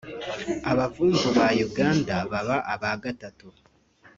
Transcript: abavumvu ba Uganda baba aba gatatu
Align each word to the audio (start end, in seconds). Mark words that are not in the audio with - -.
abavumvu 0.71 1.27
ba 1.37 1.47
Uganda 1.67 2.15
baba 2.31 2.57
aba 2.73 2.91
gatatu 3.03 3.47